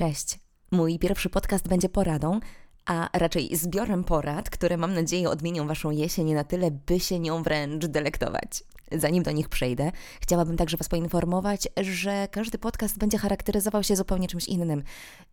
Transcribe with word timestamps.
Cześć. 0.00 0.38
Mój 0.70 0.98
pierwszy 0.98 1.30
podcast 1.30 1.68
będzie 1.68 1.88
poradą, 1.88 2.40
a 2.86 3.08
raczej 3.12 3.56
zbiorem 3.56 4.04
porad, 4.04 4.50
które 4.50 4.76
mam 4.76 4.94
nadzieję 4.94 5.30
odmienią 5.30 5.66
Waszą 5.66 5.90
jesień 5.90 6.34
na 6.34 6.44
tyle, 6.44 6.70
by 6.70 7.00
się 7.00 7.18
nią 7.18 7.42
wręcz 7.42 7.86
delektować. 7.86 8.64
Zanim 8.92 9.22
do 9.22 9.30
nich 9.30 9.48
przejdę, 9.48 9.92
chciałabym 10.20 10.56
także 10.56 10.76
Was 10.76 10.88
poinformować, 10.88 11.68
że 11.80 12.28
każdy 12.30 12.58
podcast 12.58 12.98
będzie 12.98 13.18
charakteryzował 13.18 13.82
się 13.82 13.96
zupełnie 13.96 14.28
czymś 14.28 14.48
innym. 14.48 14.82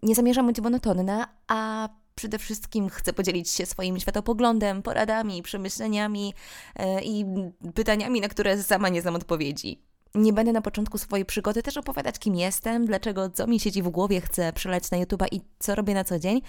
Nie 0.03 0.15
zamierzam 0.15 0.47
być 0.47 0.61
monotonna, 0.61 1.27
a 1.47 1.89
przede 2.15 2.39
wszystkim 2.39 2.89
chcę 2.89 3.13
podzielić 3.13 3.49
się 3.49 3.65
swoim 3.65 3.99
światopoglądem, 3.99 4.83
poradami, 4.83 5.43
przemyśleniami 5.43 6.33
e, 6.75 7.01
i 7.01 7.25
pytaniami, 7.73 8.21
na 8.21 8.27
które 8.27 8.63
sama 8.63 8.89
nie 8.89 9.01
znam 9.01 9.15
odpowiedzi. 9.15 9.86
Nie 10.17 10.33
będę 10.33 10.51
na 10.51 10.61
początku 10.61 10.97
swojej 10.97 11.25
przygody 11.25 11.63
też 11.63 11.77
opowiadać, 11.77 12.19
kim 12.19 12.35
jestem, 12.35 12.85
dlaczego, 12.85 13.29
co 13.29 13.47
mi 13.47 13.59
siedzi 13.59 13.83
w 13.83 13.89
głowie, 13.89 14.21
chcę 14.21 14.53
przelać 14.53 14.91
na 14.91 14.97
YouTube'a 14.97 15.25
i 15.31 15.41
co 15.59 15.75
robię 15.75 15.93
na 15.93 16.03
co 16.03 16.19
dzień. 16.19 16.41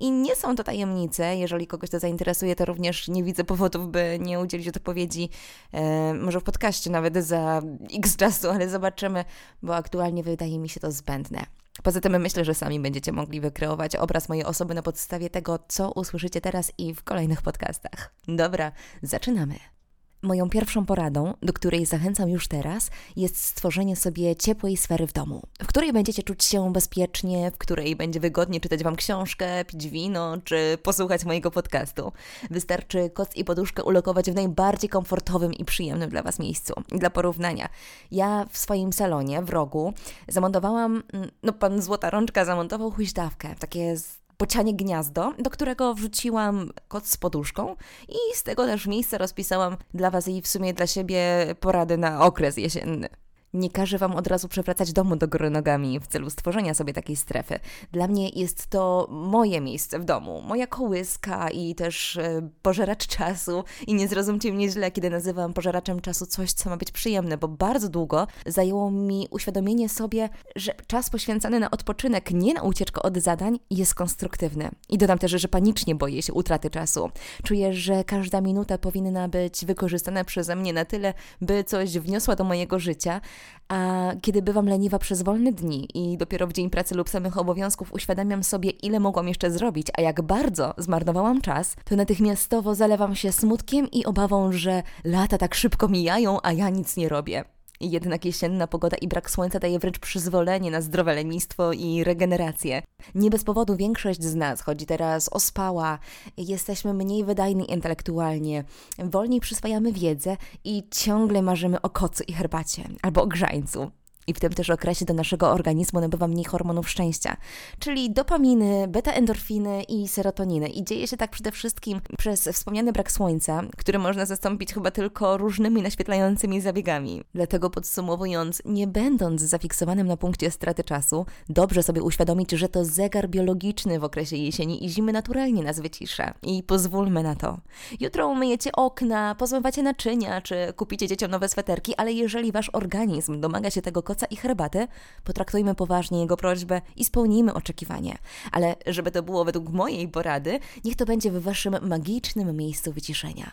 I 0.00 0.10
nie 0.10 0.36
są 0.36 0.56
to 0.56 0.64
tajemnice. 0.64 1.36
Jeżeli 1.36 1.66
kogoś 1.66 1.90
to 1.90 1.98
zainteresuje, 1.98 2.56
to 2.56 2.64
również 2.64 3.08
nie 3.08 3.24
widzę 3.24 3.44
powodów, 3.44 3.90
by 3.90 4.18
nie 4.20 4.40
udzielić 4.40 4.68
odpowiedzi, 4.68 5.28
e, 5.72 6.14
może 6.14 6.40
w 6.40 6.44
podcaście 6.44 6.90
nawet 6.90 7.16
za 7.16 7.62
x 7.94 8.16
czasu, 8.16 8.50
ale 8.50 8.68
zobaczymy, 8.68 9.24
bo 9.62 9.76
aktualnie 9.76 10.22
wydaje 10.22 10.58
mi 10.58 10.68
się 10.68 10.80
to 10.80 10.92
zbędne. 10.92 11.46
Poza 11.82 12.00
tym 12.00 12.20
myślę, 12.20 12.44
że 12.44 12.54
sami 12.54 12.80
będziecie 12.80 13.12
mogli 13.12 13.40
wykreować 13.40 13.96
obraz 13.96 14.28
mojej 14.28 14.44
osoby 14.44 14.74
na 14.74 14.82
podstawie 14.82 15.30
tego, 15.30 15.58
co 15.68 15.92
usłyszycie 15.92 16.40
teraz 16.40 16.72
i 16.78 16.94
w 16.94 17.02
kolejnych 17.02 17.42
podcastach. 17.42 18.14
Dobra, 18.28 18.72
zaczynamy. 19.02 19.75
Moją 20.22 20.50
pierwszą 20.50 20.86
poradą, 20.86 21.34
do 21.42 21.52
której 21.52 21.86
zachęcam 21.86 22.28
już 22.28 22.48
teraz, 22.48 22.90
jest 23.16 23.44
stworzenie 23.44 23.96
sobie 23.96 24.36
ciepłej 24.36 24.76
sfery 24.76 25.06
w 25.06 25.12
domu, 25.12 25.42
w 25.62 25.66
której 25.66 25.92
będziecie 25.92 26.22
czuć 26.22 26.44
się 26.44 26.72
bezpiecznie, 26.72 27.50
w 27.50 27.58
której 27.58 27.96
będzie 27.96 28.20
wygodnie 28.20 28.60
czytać 28.60 28.84
Wam 28.84 28.96
książkę, 28.96 29.64
pić 29.64 29.88
wino 29.88 30.36
czy 30.44 30.78
posłuchać 30.82 31.24
mojego 31.24 31.50
podcastu. 31.50 32.12
Wystarczy 32.50 33.10
koc 33.10 33.36
i 33.36 33.44
poduszkę 33.44 33.84
ulokować 33.84 34.30
w 34.30 34.34
najbardziej 34.34 34.90
komfortowym 34.90 35.52
i 35.52 35.64
przyjemnym 35.64 36.10
dla 36.10 36.22
Was 36.22 36.38
miejscu. 36.38 36.74
Dla 36.88 37.10
porównania, 37.10 37.68
ja 38.10 38.46
w 38.50 38.58
swoim 38.58 38.92
salonie 38.92 39.42
w 39.42 39.50
rogu 39.50 39.92
zamontowałam, 40.28 41.02
no 41.42 41.52
pan 41.52 41.82
Złota 41.82 42.10
Rączka 42.10 42.44
zamontował 42.44 42.90
huśtawkę, 42.90 43.54
takie 43.58 43.96
bocianie 44.38 44.74
gniazdo, 44.74 45.32
do 45.38 45.50
którego 45.50 45.94
wrzuciłam 45.94 46.70
kot 46.88 47.06
z 47.06 47.16
poduszką 47.16 47.76
i 48.08 48.36
z 48.36 48.42
tego 48.42 48.66
też 48.66 48.86
miejsca 48.86 49.18
rozpisałam 49.18 49.76
dla 49.94 50.10
Was 50.10 50.28
i 50.28 50.42
w 50.42 50.48
sumie 50.48 50.74
dla 50.74 50.86
siebie 50.86 51.46
porady 51.60 51.98
na 51.98 52.20
okres 52.20 52.56
jesienny. 52.56 53.08
Nie 53.54 53.70
każę 53.70 53.98
Wam 53.98 54.12
od 54.12 54.26
razu 54.26 54.48
przewracać 54.48 54.92
domu 54.92 55.16
do 55.16 55.28
góry 55.28 55.50
nogami 55.50 56.00
w 56.00 56.06
celu 56.06 56.30
stworzenia 56.30 56.74
sobie 56.74 56.92
takiej 56.92 57.16
strefy. 57.16 57.58
Dla 57.92 58.08
mnie 58.08 58.28
jest 58.28 58.66
to 58.66 59.08
moje 59.10 59.60
miejsce 59.60 59.98
w 59.98 60.04
domu, 60.04 60.42
moja 60.42 60.66
kołyska 60.66 61.50
i 61.50 61.74
też 61.74 62.16
e, 62.16 62.48
pożeracz 62.62 63.06
czasu. 63.06 63.64
I 63.86 63.94
nie 63.94 64.08
zrozumcie 64.08 64.52
mnie 64.52 64.68
źle, 64.70 64.90
kiedy 64.90 65.10
nazywam 65.10 65.52
pożeraczem 65.52 66.00
czasu 66.00 66.26
coś, 66.26 66.52
co 66.52 66.70
ma 66.70 66.76
być 66.76 66.92
przyjemne, 66.92 67.38
bo 67.38 67.48
bardzo 67.48 67.88
długo 67.88 68.26
zajęło 68.46 68.90
mi 68.90 69.28
uświadomienie 69.30 69.88
sobie, 69.88 70.28
że 70.56 70.74
czas 70.86 71.10
poświęcany 71.10 71.60
na 71.60 71.70
odpoczynek, 71.70 72.30
nie 72.30 72.54
na 72.54 72.62
ucieczkę 72.62 73.02
od 73.02 73.16
zadań, 73.16 73.58
jest 73.70 73.94
konstruktywny. 73.94 74.70
I 74.88 74.98
dodam 74.98 75.18
też, 75.18 75.30
że 75.30 75.48
panicznie 75.48 75.94
boję 75.94 76.22
się 76.22 76.32
utraty 76.32 76.70
czasu. 76.70 77.10
Czuję, 77.44 77.72
że 77.72 78.04
każda 78.04 78.40
minuta 78.40 78.78
powinna 78.78 79.28
być 79.28 79.64
wykorzystana 79.64 80.24
przeze 80.24 80.56
mnie 80.56 80.72
na 80.72 80.84
tyle, 80.84 81.14
by 81.40 81.64
coś 81.64 81.98
wniosła 81.98 82.36
do 82.36 82.44
mojego 82.44 82.78
życia, 82.78 83.20
a 83.68 84.10
kiedy 84.22 84.42
bywam 84.42 84.68
leniwa 84.68 84.98
przez 84.98 85.22
wolne 85.22 85.52
dni 85.52 85.88
i 85.94 86.18
dopiero 86.18 86.46
w 86.46 86.52
dzień 86.52 86.70
pracy 86.70 86.94
lub 86.94 87.08
samych 87.08 87.38
obowiązków 87.38 87.92
uświadamiam 87.92 88.44
sobie, 88.44 88.70
ile 88.70 89.00
mogłam 89.00 89.28
jeszcze 89.28 89.50
zrobić, 89.50 89.86
a 89.98 90.00
jak 90.00 90.22
bardzo 90.22 90.74
zmarnowałam 90.78 91.40
czas, 91.40 91.76
to 91.84 91.96
natychmiastowo 91.96 92.74
zalewam 92.74 93.14
się 93.14 93.32
smutkiem 93.32 93.90
i 93.90 94.04
obawą, 94.04 94.52
że 94.52 94.82
lata 95.04 95.38
tak 95.38 95.54
szybko 95.54 95.88
mijają, 95.88 96.38
a 96.42 96.52
ja 96.52 96.68
nic 96.68 96.96
nie 96.96 97.08
robię. 97.08 97.55
Jednak 97.80 98.24
jesienna 98.24 98.66
pogoda 98.66 98.96
i 98.96 99.08
brak 99.08 99.30
słońca 99.30 99.58
daje 99.58 99.78
wręcz 99.78 99.98
przyzwolenie 99.98 100.70
na 100.70 100.80
zdrowe 100.80 101.14
lenistwo 101.14 101.72
i 101.72 102.04
regenerację. 102.04 102.82
Nie 103.14 103.30
bez 103.30 103.44
powodu 103.44 103.76
większość 103.76 104.22
z 104.22 104.34
nas 104.34 104.60
chodzi 104.60 104.86
teraz 104.86 105.28
ospała, 105.32 105.98
jesteśmy 106.36 106.94
mniej 106.94 107.24
wydajni 107.24 107.72
intelektualnie, 107.72 108.64
wolniej 108.98 109.40
przyswajamy 109.40 109.92
wiedzę 109.92 110.36
i 110.64 110.82
ciągle 110.90 111.42
marzymy 111.42 111.80
o 111.82 111.90
kocu 111.90 112.24
i 112.28 112.32
herbacie 112.32 112.88
albo 113.02 113.22
o 113.22 113.26
grzańcu. 113.26 113.90
I 114.26 114.34
w 114.34 114.40
tym 114.40 114.52
też 114.52 114.70
okresie 114.70 115.04
do 115.04 115.14
naszego 115.14 115.50
organizmu 115.50 116.00
nabywa 116.00 116.28
mniej 116.28 116.44
hormonów 116.44 116.88
szczęścia, 116.88 117.36
czyli 117.78 118.10
dopaminy, 118.10 118.88
beta-endorfiny 118.88 119.82
i 119.88 120.08
serotoniny. 120.08 120.68
I 120.68 120.84
dzieje 120.84 121.06
się 121.06 121.16
tak 121.16 121.30
przede 121.30 121.52
wszystkim 121.52 122.00
przez 122.18 122.48
wspomniany 122.52 122.92
brak 122.92 123.12
słońca, 123.12 123.62
który 123.76 123.98
można 123.98 124.26
zastąpić 124.26 124.74
chyba 124.74 124.90
tylko 124.90 125.36
różnymi 125.36 125.82
naświetlającymi 125.82 126.60
zabiegami. 126.60 127.22
Dlatego 127.34 127.70
podsumowując, 127.70 128.62
nie 128.64 128.86
będąc 128.86 129.40
zafiksowanym 129.40 130.06
na 130.06 130.16
punkcie 130.16 130.50
straty 130.50 130.84
czasu, 130.84 131.26
dobrze 131.48 131.82
sobie 131.82 132.02
uświadomić, 132.02 132.50
że 132.50 132.68
to 132.68 132.84
zegar 132.84 133.28
biologiczny 133.28 134.00
w 134.00 134.04
okresie 134.04 134.36
jesieni 134.36 134.84
i 134.84 134.88
zimy 134.88 135.12
naturalnie 135.12 135.62
nas 135.62 135.80
wycisza. 135.80 136.34
I 136.42 136.62
pozwólmy 136.62 137.22
na 137.22 137.34
to. 137.34 137.58
Jutro 138.00 138.28
umyjecie 138.28 138.72
okna, 138.72 139.34
pozmywacie 139.34 139.82
naczynia, 139.82 140.40
czy 140.40 140.72
kupicie 140.76 141.08
dzieciom 141.08 141.30
nowe 141.30 141.48
sweterki, 141.48 141.94
ale 141.96 142.12
jeżeli 142.12 142.52
wasz 142.52 142.70
organizm 142.72 143.40
domaga 143.40 143.70
się 143.70 143.82
tego 143.82 144.02
owoca 144.16 144.26
i 144.26 144.36
herbatę, 144.36 144.88
potraktujmy 145.24 145.74
poważnie 145.74 146.20
jego 146.20 146.36
prośbę 146.36 146.80
i 146.96 147.04
spełnijmy 147.04 147.54
oczekiwanie. 147.54 148.18
Ale 148.52 148.76
żeby 148.86 149.10
to 149.10 149.22
było 149.22 149.44
według 149.44 149.68
mojej 149.68 150.08
porady, 150.08 150.58
niech 150.84 150.96
to 150.96 151.04
będzie 151.04 151.30
w 151.30 151.42
waszym 151.42 151.76
magicznym 151.82 152.56
miejscu 152.56 152.92
wyciszenia. 152.92 153.52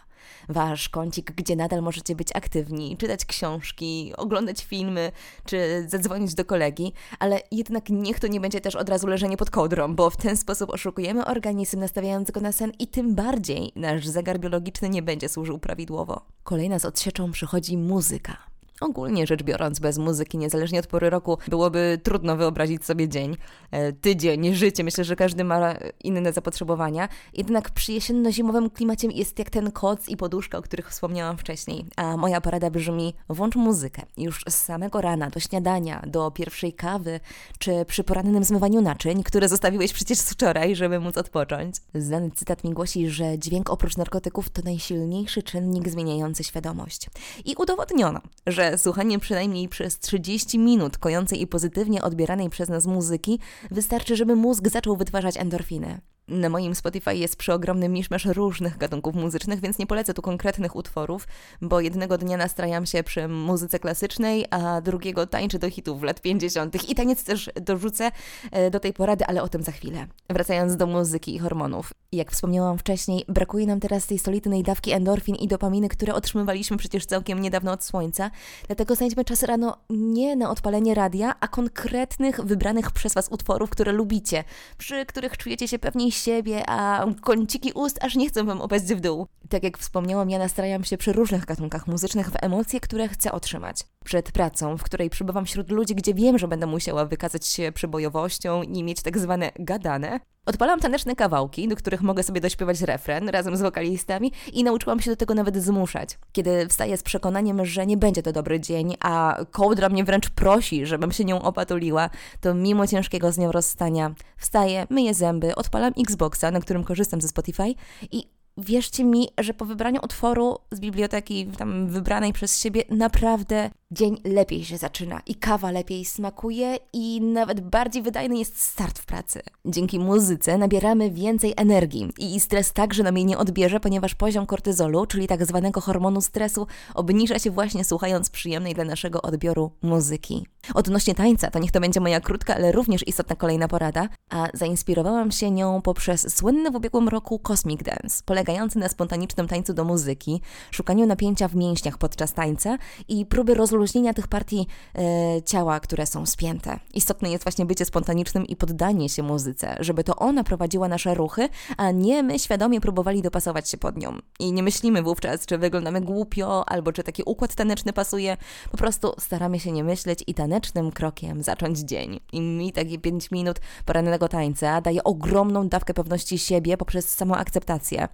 Wasz 0.50 0.90
kącik, 0.90 1.32
gdzie 1.32 1.56
nadal 1.56 1.82
możecie 1.82 2.16
być 2.16 2.36
aktywni, 2.36 2.98
czytać 2.98 3.26
książki, 3.26 4.14
oglądać 4.18 4.66
filmy 4.66 5.12
czy 5.46 5.86
zadzwonić 5.88 6.34
do 6.34 6.46
kolegi, 6.46 6.94
ale 7.20 7.42
jednak 7.52 7.90
niech 7.90 8.20
to 8.20 8.28
nie 8.28 8.40
będzie 8.40 8.62
też 8.62 8.76
od 8.76 8.90
razu 8.90 9.08
leżenie 9.08 9.38
pod 9.38 9.50
kołdrą, 9.50 9.96
bo 9.96 10.10
w 10.10 10.18
ten 10.18 10.38
sposób 10.38 10.70
oszukujemy 10.70 11.26
organizm, 11.26 11.80
nastawiając 11.80 12.32
go 12.32 12.42
na 12.42 12.52
sen 12.52 12.72
i 12.80 12.88
tym 12.88 13.16
bardziej 13.16 13.72
nasz 13.76 14.08
zegar 14.08 14.40
biologiczny 14.40 14.90
nie 14.90 15.02
będzie 15.02 15.30
służył 15.30 15.60
prawidłowo. 15.60 16.22
Kolejna 16.44 16.80
z 16.80 16.86
odsieczą 16.86 17.32
przychodzi 17.32 17.78
muzyka. 17.78 18.53
Ogólnie 18.84 19.28
rzecz 19.28 19.44
biorąc, 19.44 19.80
bez 19.80 19.98
muzyki, 19.98 20.38
niezależnie 20.38 20.80
od 20.80 20.88
pory 20.88 21.10
roku, 21.10 21.38
byłoby 21.48 22.00
trudno 22.04 22.38
wyobrazić 22.38 22.86
sobie 22.86 23.10
dzień, 23.10 23.38
e, 23.72 23.94
tydzień, 23.94 24.56
życie. 24.56 24.84
Myślę, 24.84 25.04
że 25.04 25.16
każdy 25.16 25.44
ma 25.44 25.76
inne 26.04 26.34
zapotrzebowania. 26.34 27.10
Jednak 27.34 27.72
przy 27.72 27.92
jesienno-zimowym 27.92 28.70
klimacie 28.70 29.08
jest 29.08 29.40
jak 29.40 29.50
ten 29.50 29.72
koc 29.72 30.10
i 30.10 30.18
poduszka, 30.18 30.58
o 30.58 30.62
których 30.62 30.90
wspomniałam 30.90 31.38
wcześniej. 31.38 31.86
A 31.96 32.18
moja 32.18 32.42
porada 32.42 32.70
brzmi: 32.70 33.14
włącz 33.30 33.56
muzykę 33.56 34.02
już 34.18 34.44
z 34.50 34.56
samego 34.56 35.02
rana 35.02 35.30
do 35.30 35.40
śniadania, 35.40 36.04
do 36.08 36.32
pierwszej 36.32 36.74
kawy, 36.74 37.20
czy 37.60 37.86
przy 37.86 38.04
porannym 38.04 38.44
zmywaniu 38.44 38.82
naczyń, 38.82 39.24
które 39.24 39.50
zostawiłeś 39.50 39.94
przecież 39.94 40.20
wczoraj, 40.20 40.76
żeby 40.76 41.00
móc 41.00 41.18
odpocząć. 41.18 41.76
Znany 41.96 42.32
cytat 42.32 42.64
mi 42.64 42.74
głosi, 42.74 43.10
że 43.10 43.40
dźwięk 43.40 43.70
oprócz 43.70 43.98
narkotyków 43.98 44.50
to 44.50 44.62
najsilniejszy 44.62 45.44
czynnik 45.44 45.90
zmieniający 45.90 46.44
świadomość. 46.44 47.10
I 47.46 47.56
udowodniono, 47.56 48.20
że 48.48 48.73
słuchanie 48.78 49.20
przynajmniej 49.20 49.70
przez 49.70 50.00
30 50.00 50.60
minut 50.60 50.98
kojącej 50.98 51.42
i 51.42 51.48
pozytywnie 51.48 52.02
odbieranej 52.02 52.50
przez 52.50 52.70
nas 52.70 52.86
muzyki 52.86 53.40
wystarczy, 53.72 54.16
żeby 54.16 54.36
mózg 54.36 54.68
zaczął 54.68 54.98
wytwarzać 54.98 55.38
endorfiny. 55.38 56.02
Na 56.28 56.50
moim 56.50 56.76
Spotify 56.76 57.16
jest 57.16 57.36
przeogromny 57.36 57.90
miszmasz 57.90 58.26
różnych 58.26 58.78
gatunków 58.78 59.16
muzycznych, 59.16 59.60
więc 59.60 59.80
nie 59.80 59.88
polecę 59.88 60.14
tu 60.14 60.22
konkretnych 60.22 60.76
utworów, 60.76 61.28
bo 61.62 61.82
jednego 61.82 62.18
dnia 62.18 62.38
nastrajam 62.38 62.86
się 62.86 63.04
przy 63.04 63.28
muzyce 63.28 63.80
klasycznej, 63.80 64.46
a 64.50 64.82
drugiego 64.82 65.28
tańczę 65.28 65.60
do 65.60 65.70
hitów 65.70 66.04
lat 66.04 66.22
50. 66.22 66.90
I 66.90 66.96
taniec 66.96 67.24
też 67.24 67.50
dorzucę 67.62 68.12
e, 68.52 68.72
do 68.72 68.80
tej 68.80 68.94
porady, 68.94 69.26
ale 69.26 69.44
o 69.44 69.48
tym 69.48 69.64
za 69.64 69.72
chwilę. 69.72 70.08
Wracając 70.30 70.76
do 70.76 70.88
muzyki 70.88 71.36
i 71.36 71.40
hormonów. 71.40 71.94
Jak 72.12 72.32
wspomniałam 72.32 72.78
wcześniej, 72.78 73.26
brakuje 73.28 73.68
nam 73.68 73.80
teraz 73.80 74.08
tej 74.08 74.20
solidnej 74.20 74.64
dawki 74.64 74.92
endorfin 74.92 75.36
i 75.36 75.48
dopaminy, 75.48 75.90
które 75.90 76.14
otrzymywaliśmy 76.14 76.78
przecież 76.78 77.06
całkiem 77.06 77.42
niedawno 77.42 77.72
od 77.72 77.84
słońca, 77.84 78.32
dlatego 78.68 78.96
znajdźmy 78.96 79.26
czas 79.26 79.44
rano 79.44 79.78
nie 79.90 80.36
na 80.36 80.50
odpalenie 80.50 80.96
radia, 80.96 81.36
a 81.40 81.48
konkretnych, 81.48 82.42
wybranych 82.42 82.92
przez 82.92 83.14
Was 83.14 83.28
utworów, 83.32 83.70
które 83.70 83.92
lubicie, 83.92 84.44
przy 84.78 85.06
których 85.06 85.38
czujecie 85.38 85.68
się 85.68 85.80
pewniej 85.80 86.13
siebie, 86.14 86.64
a 86.68 87.06
kąciki 87.22 87.72
ust 87.72 88.04
aż 88.04 88.16
nie 88.16 88.30
chcą 88.30 88.46
wam 88.46 88.62
opaść 88.62 88.86
w 88.86 89.02
dół. 89.02 89.28
Tak 89.50 89.64
jak 89.64 89.78
wspomniałam, 89.78 90.30
ja 90.30 90.40
nastrajam 90.40 90.84
się 90.84 90.98
przy 90.98 91.14
różnych 91.14 91.46
gatunkach 91.46 91.88
muzycznych 91.88 92.30
w 92.30 92.36
emocje, 92.42 92.80
które 92.80 93.08
chcę 93.08 93.32
otrzymać. 93.32 93.84
Przed 94.06 94.32
pracą, 94.32 94.78
w 94.78 94.84
której 94.84 95.10
przybywam 95.10 95.46
wśród 95.46 95.72
ludzi, 95.72 95.96
gdzie 95.96 96.14
wiem, 96.14 96.38
że 96.38 96.48
będę 96.48 96.68
musiała 96.68 97.06
wykazać 97.06 97.48
się 97.48 97.72
przybojowością 97.72 98.64
i 98.64 98.84
mieć 98.84 99.02
tak 99.02 99.18
zwane 99.18 99.52
gadane, 99.60 100.20
Odpalam 100.46 100.80
taneczne 100.80 101.16
kawałki, 101.16 101.68
do 101.68 101.76
których 101.76 102.02
mogę 102.02 102.24
sobie 102.24 102.42
dośpiewać 102.42 102.82
refren 102.82 103.30
razem 103.30 103.58
z 103.58 103.62
wokalistami 103.62 104.32
i 104.54 104.64
nauczyłam 104.64 105.00
się 105.00 105.12
do 105.12 105.18
tego 105.18 105.34
nawet 105.34 105.58
zmuszać. 105.58 106.20
Kiedy 106.32 106.68
wstaję 106.68 106.98
z 106.98 107.04
przekonaniem, 107.04 107.66
że 107.66 107.86
nie 107.86 107.98
będzie 107.98 108.24
to 108.24 108.32
dobry 108.32 108.60
dzień, 108.60 108.96
a 109.00 109.38
kołdra 109.52 109.90
mnie 109.90 110.04
wręcz 110.04 110.30
prosi, 110.30 110.86
żebym 110.86 111.12
się 111.12 111.26
nią 111.26 111.42
opatuliła, 111.42 112.10
to 112.42 112.54
mimo 112.54 112.88
ciężkiego 112.88 113.32
z 113.32 113.38
nią 113.38 113.52
rozstania 113.52 114.14
wstaję, 114.38 114.88
myję 114.90 115.14
zęby, 115.14 115.56
odpalam 115.56 115.94
Xboxa, 116.00 116.52
na 116.52 116.60
którym 116.60 116.84
korzystam 116.84 117.22
ze 117.22 117.28
Spotify 117.28 117.76
i 118.12 118.24
wierzcie 118.58 119.04
mi, 119.04 119.30
że 119.38 119.54
po 119.54 119.66
wybraniu 119.66 120.00
utworu 120.04 120.58
z 120.72 120.80
biblioteki 120.80 121.48
tam 121.58 121.88
wybranej 121.88 122.34
przez 122.34 122.60
siebie 122.60 122.84
naprawdę 122.90 123.70
dzień 123.94 124.18
lepiej 124.24 124.66
się 124.66 124.78
zaczyna 124.78 125.22
i 125.28 125.36
kawa 125.36 125.72
lepiej 125.72 126.06
smakuje 126.06 126.78
i 126.94 127.22
nawet 127.22 127.62
bardziej 127.62 128.02
wydajny 128.04 128.38
jest 128.38 128.62
start 128.62 129.00
w 129.00 129.06
pracy. 129.06 129.42
Dzięki 129.66 130.00
muzyce 130.00 130.58
nabieramy 130.58 131.12
więcej 131.12 131.54
energii 131.58 132.10
i 132.18 132.40
stres 132.40 132.74
także 132.74 133.04
nam 133.04 133.18
jej 133.18 133.26
nie 133.26 133.38
odbierze, 133.38 133.80
ponieważ 133.80 134.16
poziom 134.16 134.46
kortyzolu, 134.46 135.06
czyli 135.06 135.28
tak 135.28 135.46
zwanego 135.46 135.82
hormonu 135.82 136.22
stresu, 136.22 136.68
obniża 136.94 137.40
się 137.40 137.52
właśnie 137.52 137.84
słuchając 137.84 138.30
przyjemnej 138.30 138.74
dla 138.74 138.84
naszego 138.84 139.22
odbioru 139.22 139.72
muzyki. 139.82 140.46
Odnośnie 140.74 141.16
tańca, 141.16 141.52
to 141.52 141.60
niech 141.60 141.72
to 141.72 141.80
będzie 141.80 142.00
moja 142.00 142.22
krótka, 142.22 142.56
ale 142.56 142.72
również 142.72 143.08
istotna 143.08 143.36
kolejna 143.36 143.68
porada, 143.68 144.10
a 144.30 144.48
zainspirowałam 144.54 145.32
się 145.32 145.52
nią 145.52 145.82
poprzez 145.82 146.36
słynny 146.36 146.72
w 146.72 146.76
ubiegłym 146.76 147.10
roku 147.10 147.40
Cosmic 147.40 147.84
Dance, 147.84 148.24
polegający 148.26 148.80
na 148.80 148.90
spontanicznym 148.90 149.48
tańcu 149.48 149.74
do 149.74 149.84
muzyki, 149.84 150.42
szukaniu 150.72 151.06
napięcia 151.06 151.48
w 151.48 151.56
mięśniach 151.56 151.98
podczas 151.98 152.34
tańca 152.34 152.78
i 153.08 153.26
próby 153.26 153.54
rozluźnienia 153.54 153.83
tych 154.14 154.28
partii 154.28 154.68
e, 154.96 155.42
ciała, 155.42 155.80
które 155.80 156.06
są 156.06 156.26
spięte. 156.26 156.80
Istotne 156.94 157.32
jest 157.32 157.44
właśnie 157.44 157.66
bycie 157.66 157.86
spontanicznym 157.86 158.46
i 158.46 158.56
poddanie 158.56 159.10
się 159.10 159.24
muzyce, 159.24 159.76
żeby 159.80 160.04
to 160.04 160.16
ona 160.16 160.44
prowadziła 160.44 160.88
nasze 160.88 161.14
ruchy, 161.14 161.50
a 161.78 161.92
nie 161.92 162.24
my 162.24 162.40
świadomie 162.40 162.82
próbowali 162.82 163.22
dopasować 163.22 163.70
się 163.70 163.78
pod 163.78 163.98
nią. 163.98 164.18
I 164.40 164.52
nie 164.52 164.64
myślimy 164.64 165.04
wówczas, 165.04 165.46
czy 165.46 165.58
wyglądamy 165.58 166.02
głupio, 166.02 166.70
albo 166.70 166.92
czy 166.92 167.04
taki 167.04 167.24
układ 167.26 167.56
taneczny 167.56 167.94
pasuje. 167.94 168.38
Po 168.72 168.78
prostu 168.78 169.14
staramy 169.20 169.60
się 169.60 169.72
nie 169.72 169.84
myśleć 169.84 170.24
i 170.28 170.34
tanecznym 170.34 170.92
krokiem 170.92 171.44
zacząć 171.44 171.80
dzień. 171.80 172.20
I 172.32 172.42
mi 172.42 172.72
takie 172.72 173.00
5 173.00 173.32
minut 173.32 173.60
porannego 173.86 174.28
tańca 174.28 174.82
daje 174.82 175.04
ogromną 175.04 175.70
dawkę 175.70 175.94
pewności 175.94 176.40
siebie 176.40 176.78
poprzez 176.78 177.10
samą 177.10 177.36
akceptację. 177.36 178.08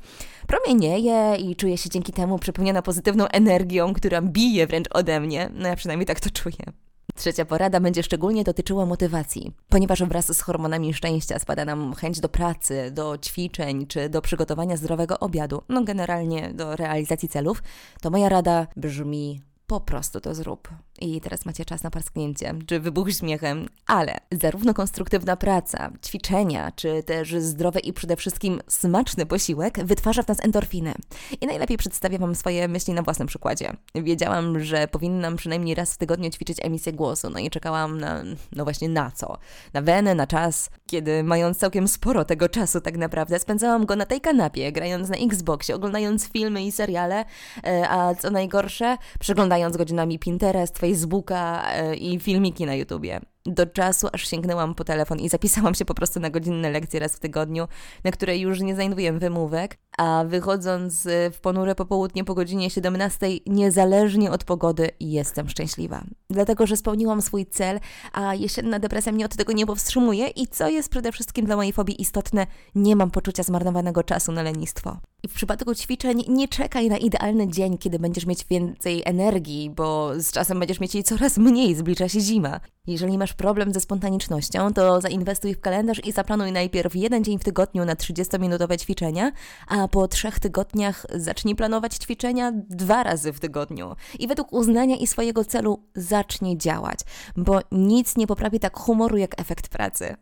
Promienieję 0.47 1.35
i 1.35 1.55
czuję 1.55 1.77
się 1.77 1.89
dzięki 1.89 2.13
temu 2.13 2.39
przepełniona 2.39 2.81
pozytywną 2.81 3.27
energią, 3.27 3.93
która 3.93 4.21
bije 4.21 4.67
wręcz 4.67 4.87
ode 4.91 5.19
mnie. 5.19 5.48
No 5.53 5.67
ja 5.67 5.75
przynajmniej 5.75 6.05
tak 6.05 6.19
to 6.19 6.29
czuję. 6.29 6.73
Trzecia 7.15 7.45
porada 7.45 7.79
będzie 7.79 8.03
szczególnie 8.03 8.43
dotyczyła 8.43 8.85
motywacji, 8.85 9.53
ponieważ 9.69 10.03
wraz 10.03 10.37
z 10.37 10.41
hormonami 10.41 10.93
szczęścia 10.93 11.39
spada 11.39 11.65
nam 11.65 11.93
chęć 11.93 12.19
do 12.19 12.29
pracy, 12.29 12.91
do 12.91 13.17
ćwiczeń 13.17 13.87
czy 13.87 14.09
do 14.09 14.21
przygotowania 14.21 14.77
zdrowego 14.77 15.19
obiadu, 15.19 15.61
no 15.69 15.83
generalnie 15.83 16.53
do 16.53 16.75
realizacji 16.75 17.29
celów, 17.29 17.63
to 18.01 18.09
moja 18.09 18.29
rada 18.29 18.67
brzmi 18.75 19.41
po 19.67 19.79
prostu 19.79 20.21
to 20.21 20.35
zrób. 20.35 20.69
I 21.01 21.21
teraz 21.21 21.45
macie 21.45 21.65
czas 21.65 21.83
na 21.83 21.91
parsknięcie, 21.91 22.53
czy 22.67 22.79
wybuch 22.79 23.11
śmiechem, 23.11 23.69
ale 23.87 24.17
zarówno 24.31 24.73
konstruktywna 24.73 25.37
praca, 25.37 25.91
ćwiczenia, 26.05 26.71
czy 26.75 27.03
też 27.03 27.35
zdrowy 27.35 27.79
i 27.79 27.93
przede 27.93 28.15
wszystkim 28.15 28.61
smaczny 28.67 29.25
posiłek 29.25 29.85
wytwarza 29.85 30.23
w 30.23 30.27
nas 30.27 30.45
endorfiny. 30.45 30.93
I 31.41 31.47
najlepiej 31.47 31.77
przedstawię 31.77 32.19
Wam 32.19 32.35
swoje 32.35 32.67
myśli 32.67 32.93
na 32.93 33.01
własnym 33.01 33.27
przykładzie. 33.27 33.73
Wiedziałam, 33.95 34.59
że 34.59 34.87
powinnam 34.87 35.35
przynajmniej 35.35 35.75
raz 35.75 35.93
w 35.93 35.97
tygodniu 35.97 36.29
ćwiczyć 36.29 36.57
emisję 36.61 36.93
głosu, 36.93 37.29
no 37.29 37.39
i 37.39 37.49
czekałam 37.49 37.99
na, 37.99 38.23
no 38.51 38.63
właśnie 38.63 38.89
na 38.89 39.11
co? 39.11 39.37
Na 39.73 39.81
wenę, 39.81 40.15
na 40.15 40.27
czas, 40.27 40.69
kiedy 40.87 41.23
mając 41.23 41.57
całkiem 41.57 41.87
sporo 41.87 42.25
tego 42.25 42.49
czasu 42.49 42.81
tak 42.81 42.97
naprawdę, 42.97 43.39
spędzałam 43.39 43.85
go 43.85 43.95
na 43.95 44.05
tej 44.05 44.21
kanapie, 44.21 44.71
grając 44.71 45.09
na 45.09 45.15
Xboxie, 45.15 45.75
oglądając 45.75 46.27
filmy 46.27 46.63
i 46.63 46.71
seriale, 46.71 47.25
e, 47.65 47.89
a 47.89 48.15
co 48.15 48.29
najgorsze, 48.29 48.97
przeglądając 49.19 49.77
godzinami 49.77 50.19
Pinterest, 50.19 50.79
Facebooka 50.89 51.63
e, 51.75 51.95
i 51.95 52.19
filmiki 52.19 52.65
na 52.65 52.73
YouTubie 52.73 53.19
do 53.51 53.65
czasu, 53.65 54.07
aż 54.13 54.27
sięgnęłam 54.27 54.75
po 54.75 54.83
telefon 54.83 55.19
i 55.19 55.29
zapisałam 55.29 55.75
się 55.75 55.85
po 55.85 55.93
prostu 55.93 56.19
na 56.19 56.29
godzinne 56.29 56.69
lekcje 56.69 56.99
raz 56.99 57.15
w 57.15 57.19
tygodniu, 57.19 57.67
na 58.03 58.11
które 58.11 58.37
już 58.37 58.61
nie 58.61 58.75
znajduję 58.75 59.13
wymówek, 59.13 59.77
a 59.97 60.23
wychodząc 60.27 61.05
y, 61.05 61.31
w 61.33 61.39
ponure 61.39 61.75
popołudnie 61.75 62.23
po 62.23 62.33
godzinie 62.33 62.69
17, 62.69 63.27
niezależnie 63.47 64.31
od 64.31 64.43
pogody, 64.43 64.89
jestem 64.99 65.49
szczęśliwa. 65.49 66.03
Dlatego, 66.29 66.67
że 66.67 66.77
spełniłam 66.77 67.21
swój 67.21 67.45
cel, 67.45 67.79
a 68.13 68.35
jesienna 68.35 68.79
depresja 68.79 69.11
mnie 69.11 69.25
od 69.25 69.35
tego 69.35 69.53
nie 69.53 69.65
powstrzymuje 69.65 70.27
i 70.27 70.47
co 70.47 70.69
jest 70.69 70.89
przede 70.89 71.11
wszystkim 71.11 71.45
dla 71.45 71.55
mojej 71.55 71.73
fobii 71.73 72.01
istotne, 72.01 72.47
nie 72.75 72.95
mam 72.95 73.11
poczucia 73.11 73.43
zmarnowanego 73.43 74.03
czasu 74.03 74.31
na 74.31 74.43
lenistwo. 74.43 74.97
I 75.23 75.27
w 75.27 75.33
przypadku 75.33 75.75
ćwiczeń 75.75 76.23
nie 76.27 76.47
czekaj 76.47 76.89
na 76.89 76.97
idealny 76.97 77.47
dzień, 77.47 77.77
kiedy 77.77 77.99
będziesz 77.99 78.25
mieć 78.25 78.45
więcej 78.45 79.01
energii, 79.05 79.69
bo 79.69 80.11
z 80.17 80.31
czasem 80.31 80.59
będziesz 80.59 80.79
mieć 80.79 80.95
jej 80.95 81.03
coraz 81.03 81.37
mniej, 81.37 81.75
zbliża 81.75 82.09
się 82.09 82.19
zima. 82.19 82.59
Jeżeli 82.87 83.17
masz 83.17 83.33
problem 83.39 83.73
ze 83.73 83.79
spontanicznością, 83.79 84.73
to 84.73 85.01
zainwestuj 85.01 85.55
w 85.55 85.61
kalendarz 85.61 86.05
i 86.05 86.11
zaplanuj 86.11 86.51
najpierw 86.51 86.95
jeden 86.95 87.23
dzień 87.23 87.39
w 87.39 87.43
tygodniu 87.43 87.85
na 87.85 87.95
30-minutowe 87.95 88.77
ćwiczenia, 88.77 89.31
a 89.67 89.87
po 89.87 90.07
trzech 90.07 90.39
tygodniach 90.39 91.05
zacznij 91.15 91.55
planować 91.55 91.95
ćwiczenia 91.95 92.51
dwa 92.69 93.03
razy 93.03 93.33
w 93.33 93.39
tygodniu. 93.39 93.95
I 94.19 94.27
według 94.27 94.53
uznania 94.53 94.95
i 94.95 95.07
swojego 95.07 95.45
celu 95.45 95.83
zacznij 95.95 96.57
działać, 96.57 96.99
bo 97.37 97.59
nic 97.71 98.17
nie 98.17 98.27
poprawi 98.27 98.59
tak 98.59 98.77
humoru 98.77 99.17
jak 99.17 99.41
efekt 99.41 99.67
pracy. 99.67 100.15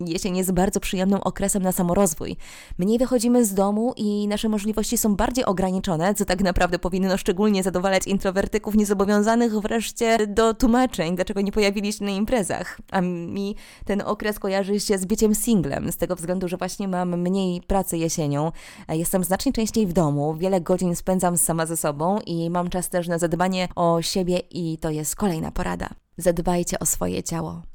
Jesień 0.00 0.36
jest 0.36 0.52
bardzo 0.52 0.80
przyjemnym 0.80 1.20
okresem 1.24 1.62
na 1.62 1.72
samorozwój. 1.72 2.36
Mniej 2.78 2.98
wychodzimy 2.98 3.44
z 3.44 3.54
domu 3.54 3.92
i 3.96 4.28
nasze 4.28 4.48
możliwości 4.48 4.98
są 4.98 5.16
bardziej 5.16 5.44
ograniczone, 5.44 6.14
co 6.14 6.24
tak 6.24 6.42
naprawdę 6.42 6.78
powinno 6.78 7.16
szczególnie 7.16 7.62
zadowalać 7.62 8.06
introwertyków 8.06 8.74
niezobowiązanych 8.74 9.52
wreszcie 9.52 10.26
do 10.26 10.54
tłumaczeń, 10.54 11.16
dlaczego 11.16 11.40
nie 11.40 11.52
pojawili 11.52 11.92
się 11.92 12.04
na 12.04 12.10
imprezach. 12.10 12.80
A 12.90 13.00
mi 13.00 13.56
ten 13.84 14.02
okres 14.06 14.38
kojarzy 14.38 14.80
się 14.80 14.98
z 14.98 15.04
byciem 15.04 15.34
singlem, 15.34 15.92
z 15.92 15.96
tego 15.96 16.16
względu, 16.16 16.48
że 16.48 16.56
właśnie 16.56 16.88
mam 16.88 17.20
mniej 17.20 17.60
pracy 17.60 17.98
jesienią. 17.98 18.52
Jestem 18.88 19.24
znacznie 19.24 19.52
częściej 19.52 19.86
w 19.86 19.92
domu, 19.92 20.34
wiele 20.34 20.60
godzin 20.60 20.96
spędzam 20.96 21.36
sama 21.36 21.66
ze 21.66 21.76
sobą 21.76 22.18
i 22.26 22.50
mam 22.50 22.70
czas 22.70 22.88
też 22.88 23.08
na 23.08 23.18
zadbanie 23.18 23.68
o 23.74 24.02
siebie 24.02 24.38
i 24.50 24.78
to 24.78 24.90
jest 24.90 25.16
kolejna 25.16 25.50
porada. 25.50 25.88
Zadbajcie 26.16 26.78
o 26.78 26.86
swoje 26.86 27.22
ciało 27.22 27.73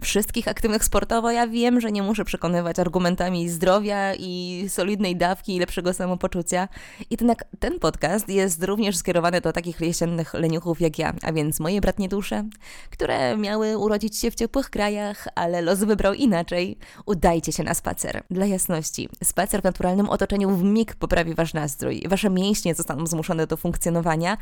wszystkich 0.00 0.48
aktywnych 0.48 0.84
sportowo, 0.84 1.30
ja 1.30 1.46
wiem, 1.46 1.80
że 1.80 1.92
nie 1.92 2.02
muszę 2.02 2.24
przekonywać 2.24 2.78
argumentami 2.78 3.48
zdrowia 3.48 4.14
i 4.14 4.64
solidnej 4.68 5.16
dawki 5.16 5.56
i 5.56 5.58
lepszego 5.58 5.94
samopoczucia. 5.94 6.68
Jednak 7.10 7.44
ten 7.58 7.78
podcast 7.78 8.28
jest 8.28 8.64
również 8.64 8.96
skierowany 8.96 9.40
do 9.40 9.52
takich 9.52 9.80
jesiennych 9.80 10.34
leniuchów 10.34 10.80
jak 10.80 10.98
ja, 10.98 11.12
a 11.22 11.32
więc 11.32 11.60
moje 11.60 11.80
bratnie 11.80 12.08
dusze, 12.08 12.48
które 12.90 13.36
miały 13.36 13.78
urodzić 13.78 14.18
się 14.18 14.30
w 14.30 14.34
ciepłych 14.34 14.70
krajach, 14.70 15.28
ale 15.34 15.62
los 15.62 15.78
wybrał 15.78 16.14
inaczej. 16.14 16.78
Udajcie 17.06 17.52
się 17.52 17.62
na 17.62 17.74
spacer. 17.74 18.22
Dla 18.30 18.46
jasności, 18.46 19.08
spacer 19.24 19.60
w 19.60 19.64
naturalnym 19.64 20.08
otoczeniu 20.08 20.50
w 20.50 20.62
mig 20.62 20.94
poprawi 20.94 21.34
wasz 21.34 21.54
nastrój. 21.54 22.02
Wasze 22.08 22.30
mięśnie 22.30 22.74
zostaną 22.74 23.06
zmuszone 23.06 23.46
do 23.46 23.56
funkcjonowania, 23.56 24.36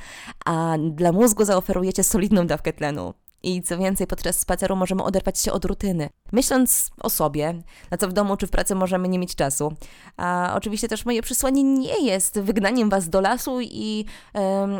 a 0.44 0.76
dla 0.90 1.12
mózgu 1.12 1.44
zaoferujecie 1.44 2.04
solidną 2.04 2.46
dawkę 2.46 2.72
tlenu. 2.72 3.14
I 3.42 3.62
co 3.62 3.78
więcej, 3.78 4.06
podczas 4.06 4.40
spaceru 4.40 4.76
możemy 4.76 5.02
oderwać 5.02 5.38
się 5.38 5.52
od 5.52 5.64
rutyny, 5.64 6.08
myśląc 6.32 6.90
o 7.00 7.10
sobie, 7.10 7.62
na 7.90 7.96
co 7.96 8.08
w 8.08 8.12
domu 8.12 8.36
czy 8.36 8.46
w 8.46 8.50
pracy 8.50 8.74
możemy 8.74 9.08
nie 9.08 9.18
mieć 9.18 9.34
czasu. 9.34 9.72
A 10.16 10.52
oczywiście 10.56 10.88
też 10.88 11.04
moje 11.04 11.22
przesłanie 11.22 11.62
nie 11.62 12.06
jest 12.06 12.40
wygnaniem 12.40 12.90
was 12.90 13.08
do 13.08 13.20
lasu 13.20 13.60
i 13.60 14.04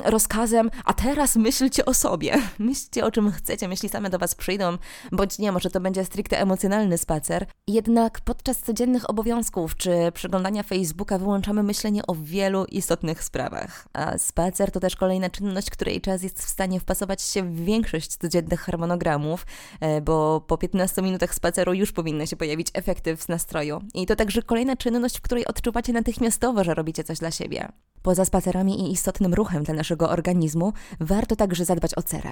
rozkazem, 0.05 0.71
a 0.85 0.93
teraz 0.93 1.37
myślcie 1.37 1.85
o 1.85 1.95
sobie. 1.95 2.35
Myślcie 2.59 3.05
o 3.05 3.11
czym 3.11 3.33
chcecie, 3.33 3.69
myśli 3.69 3.89
same 3.89 4.11
do 4.11 4.19
was 4.19 4.35
przyjdą, 4.35 4.79
bądź 5.13 5.39
nie, 5.39 5.53
może 5.53 5.71
to 5.71 5.81
będzie 5.81 6.05
stricte 6.05 6.41
emocjonalny 6.41 6.99
spacer. 6.99 7.47
Jednak 7.67 8.21
podczas 8.21 8.59
codziennych 8.59 9.11
obowiązków 9.11 9.77
czy 9.77 9.91
przeglądania 10.15 10.63
Facebooka 10.63 11.19
wyłączamy 11.19 11.63
myślenie 11.63 12.07
o 12.07 12.15
wielu 12.15 12.65
istotnych 12.65 13.25
sprawach. 13.25 13.89
A 13.93 14.19
spacer 14.19 14.71
to 14.71 14.81
też 14.81 14.97
kolejna 14.97 15.31
czynność, 15.31 15.71
której 15.71 16.01
czas 16.01 16.23
jest 16.23 16.43
w 16.43 16.49
stanie 16.49 16.81
wpasować 16.81 17.23
się 17.23 17.43
w 17.43 17.65
większość 17.65 18.17
codziennych 18.17 18.48
sztywnych 18.49 18.61
harmonogramów, 18.61 19.47
e, 19.81 20.01
bo 20.01 20.41
po 20.41 20.59
15 20.59 21.03
minutach 21.03 21.35
spaceru 21.35 21.75
już 21.75 21.93
powinny 21.93 22.27
się 22.27 22.37
pojawić 22.37 22.69
efekty 22.75 23.17
w 23.17 23.29
nastroju. 23.29 23.81
I 23.95 24.07
to 24.07 24.17
także 24.17 24.43
kolejna 24.43 24.77
czynność, 24.77 25.19
w 25.19 25.21
której 25.21 25.47
odczuwacie 25.47 25.93
natychmiastowo, 25.93 26.65
że 26.65 26.75
robicie 26.75 27.05
coś 27.05 27.19
dla 27.19 27.31
siebie. 27.31 27.69
Poza 28.03 28.25
spacerami 28.25 28.81
i 28.81 28.93
istotnym 28.93 29.35
ruchem 29.35 29.65
dla 29.65 29.75
naszego 29.75 30.11
organizmu, 30.11 30.73
warto 31.01 31.37
także 31.37 31.65
zadbać 31.65 31.95
o 31.97 32.03
cerę. 32.03 32.31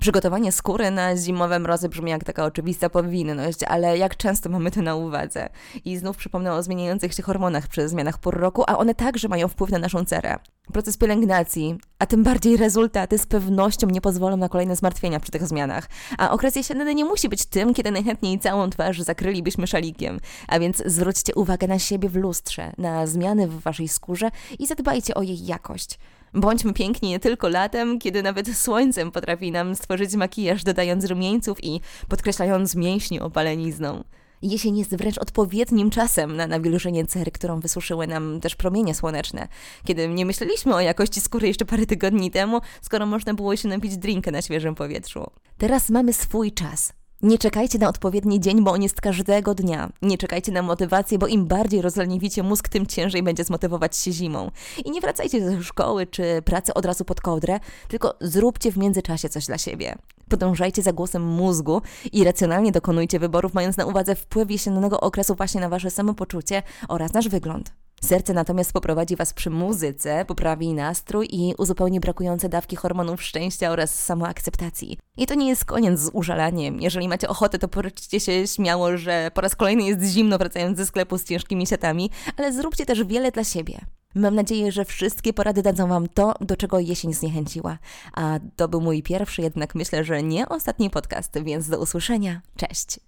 Przygotowanie 0.00 0.52
skóry 0.52 0.90
na 0.90 1.16
zimowe 1.16 1.58
mrozy 1.58 1.88
brzmi 1.88 2.10
jak 2.10 2.24
taka 2.24 2.44
oczywista 2.44 2.90
powinność, 2.90 3.62
ale 3.62 3.98
jak 3.98 4.16
często 4.16 4.48
mamy 4.50 4.70
to 4.70 4.82
na 4.82 4.94
uwadze? 4.94 5.48
I 5.84 5.96
znów 5.96 6.16
przypomnę 6.16 6.52
o 6.52 6.62
zmieniających 6.62 7.14
się 7.14 7.22
hormonach 7.22 7.68
przy 7.68 7.88
zmianach 7.88 8.18
pór 8.18 8.36
roku, 8.36 8.64
a 8.66 8.78
one 8.78 8.94
także 8.94 9.28
mają 9.28 9.48
wpływ 9.48 9.70
na 9.70 9.78
naszą 9.78 10.04
cerę. 10.04 10.36
Proces 10.72 10.96
pielęgnacji, 10.96 11.78
a 11.98 12.06
tym 12.06 12.22
bardziej 12.22 12.56
rezultaty 12.56 13.18
z 13.18 13.26
pewnością 13.26 13.86
nie 13.86 14.00
pozwolą 14.00 14.36
na 14.36 14.48
kolejne 14.48 14.76
zmartwienia 14.76 15.20
przy 15.20 15.32
tych 15.32 15.46
zmianach. 15.46 15.88
A 16.18 16.30
okres 16.30 16.56
jesienny 16.56 16.94
nie 16.94 17.04
musi 17.04 17.28
być 17.28 17.46
tym, 17.46 17.74
kiedy 17.74 17.90
najchętniej 17.90 18.38
całą 18.38 18.70
twarz 18.70 19.00
zakrylibyśmy 19.00 19.66
szalikiem. 19.66 20.20
A 20.48 20.58
więc 20.58 20.82
zwróćcie 20.86 21.34
uwagę 21.34 21.66
na 21.66 21.78
siebie 21.78 22.08
w 22.08 22.16
lustrze, 22.16 22.72
na 22.78 23.06
zmiany 23.06 23.48
w 23.48 23.60
waszej 23.60 23.88
skórze 23.88 24.30
i 24.58 24.66
zadbajcie 24.66 25.14
o 25.14 25.22
jej 25.22 25.46
jakość. 25.46 25.98
Bądźmy 26.34 26.72
piękni 26.72 27.08
nie 27.08 27.20
tylko 27.20 27.48
latem, 27.48 27.98
kiedy 27.98 28.22
nawet 28.22 28.56
słońcem 28.56 29.12
potrafi 29.12 29.52
nam 29.52 29.74
stworzyć 29.74 30.14
makijaż, 30.14 30.64
dodając 30.64 31.04
rumieńców 31.04 31.64
i 31.64 31.80
podkreślając 32.08 32.74
mięśnie 32.74 33.22
opalenizną. 33.22 34.04
Jesień 34.42 34.78
jest 34.78 34.96
wręcz 34.96 35.18
odpowiednim 35.18 35.90
czasem 35.90 36.36
na 36.36 36.46
nawilżenie 36.46 37.06
cery, 37.06 37.30
którą 37.30 37.60
wysuszyły 37.60 38.06
nam 38.06 38.40
też 38.40 38.56
promienie 38.56 38.94
słoneczne. 38.94 39.48
Kiedy 39.84 40.08
nie 40.08 40.26
myśleliśmy 40.26 40.74
o 40.74 40.80
jakości 40.80 41.20
skóry 41.20 41.48
jeszcze 41.48 41.64
parę 41.64 41.86
tygodni 41.86 42.30
temu, 42.30 42.60
skoro 42.82 43.06
można 43.06 43.34
było 43.34 43.56
się 43.56 43.68
napić 43.68 43.96
drinkę 43.96 44.30
na 44.30 44.42
świeżym 44.42 44.74
powietrzu. 44.74 45.30
Teraz 45.58 45.90
mamy 45.90 46.12
swój 46.12 46.52
czas. 46.52 47.03
Nie 47.24 47.38
czekajcie 47.38 47.78
na 47.78 47.88
odpowiedni 47.88 48.40
dzień, 48.40 48.64
bo 48.64 48.72
on 48.72 48.82
jest 48.82 49.00
każdego 49.00 49.54
dnia. 49.54 49.90
Nie 50.02 50.18
czekajcie 50.18 50.52
na 50.52 50.62
motywację, 50.62 51.18
bo 51.18 51.26
im 51.26 51.46
bardziej 51.46 51.82
rozleniwicie 51.82 52.42
mózg, 52.42 52.68
tym 52.68 52.86
ciężej 52.86 53.22
będzie 53.22 53.44
zmotywować 53.44 53.96
się 53.96 54.12
zimą. 54.12 54.50
I 54.84 54.90
nie 54.90 55.00
wracajcie 55.00 55.50
ze 55.50 55.62
szkoły 55.62 56.06
czy 56.06 56.42
pracy 56.44 56.74
od 56.74 56.84
razu 56.84 57.04
pod 57.04 57.20
kołdrę, 57.20 57.60
tylko 57.88 58.14
zróbcie 58.20 58.72
w 58.72 58.76
międzyczasie 58.76 59.28
coś 59.28 59.46
dla 59.46 59.58
siebie. 59.58 59.94
Podążajcie 60.28 60.82
za 60.82 60.92
głosem 60.92 61.22
mózgu 61.22 61.82
i 62.12 62.24
racjonalnie 62.24 62.72
dokonujcie 62.72 63.18
wyborów, 63.18 63.54
mając 63.54 63.76
na 63.76 63.86
uwadze 63.86 64.14
wpływ 64.14 64.50
jesiennego 64.50 65.00
okresu 65.00 65.34
właśnie 65.34 65.60
na 65.60 65.68
wasze 65.68 65.90
samopoczucie 65.90 66.62
oraz 66.88 67.12
nasz 67.12 67.28
wygląd. 67.28 67.83
Serce 68.00 68.34
natomiast 68.34 68.72
poprowadzi 68.72 69.16
Was 69.16 69.32
przy 69.32 69.50
muzyce, 69.50 70.24
poprawi 70.24 70.74
nastrój 70.74 71.28
i 71.30 71.54
uzupełni 71.58 72.00
brakujące 72.00 72.48
dawki 72.48 72.76
hormonów 72.76 73.22
szczęścia 73.22 73.70
oraz 73.70 74.04
samoakceptacji. 74.04 74.98
I 75.16 75.26
to 75.26 75.34
nie 75.34 75.48
jest 75.48 75.64
koniec 75.64 76.00
z 76.00 76.10
użalaniem. 76.12 76.80
Jeżeli 76.80 77.08
macie 77.08 77.28
ochotę, 77.28 77.58
to 77.58 77.68
poryczcie 77.68 78.20
się 78.20 78.46
śmiało, 78.46 78.96
że 78.96 79.30
po 79.34 79.40
raz 79.40 79.56
kolejny 79.56 79.82
jest 79.82 80.02
zimno 80.02 80.38
wracając 80.38 80.78
ze 80.78 80.86
sklepu 80.86 81.18
z 81.18 81.24
ciężkimi 81.24 81.66
siatami, 81.66 82.10
ale 82.36 82.52
zróbcie 82.52 82.86
też 82.86 83.04
wiele 83.04 83.32
dla 83.32 83.44
siebie. 83.44 83.80
Mam 84.14 84.34
nadzieję, 84.34 84.72
że 84.72 84.84
wszystkie 84.84 85.32
porady 85.32 85.62
dadzą 85.62 85.88
Wam 85.88 86.08
to, 86.08 86.34
do 86.40 86.56
czego 86.56 86.78
jesień 86.78 87.14
zniechęciła. 87.14 87.78
A 88.12 88.38
to 88.56 88.68
był 88.68 88.80
mój 88.80 89.02
pierwszy, 89.02 89.42
jednak 89.42 89.74
myślę, 89.74 90.04
że 90.04 90.22
nie 90.22 90.48
ostatni 90.48 90.90
podcast, 90.90 91.38
więc 91.42 91.68
do 91.68 91.80
usłyszenia. 91.80 92.40
Cześć! 92.56 92.98